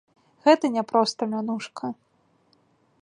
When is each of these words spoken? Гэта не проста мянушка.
Гэта 0.47 0.71
не 0.77 0.83
проста 0.93 1.21
мянушка. 1.35 1.93